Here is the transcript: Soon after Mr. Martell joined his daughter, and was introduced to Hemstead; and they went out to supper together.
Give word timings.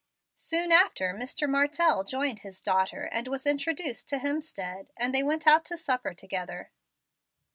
Soon 0.39 0.71
after 0.71 1.13
Mr. 1.13 1.47
Martell 1.47 2.03
joined 2.03 2.39
his 2.39 2.59
daughter, 2.59 3.03
and 3.03 3.27
was 3.27 3.45
introduced 3.45 4.07
to 4.09 4.17
Hemstead; 4.17 4.87
and 4.97 5.13
they 5.13 5.21
went 5.21 5.45
out 5.45 5.63
to 5.65 5.77
supper 5.77 6.15
together. 6.15 6.71